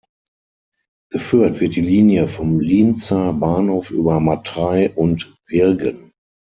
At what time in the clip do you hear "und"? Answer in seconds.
4.95-5.37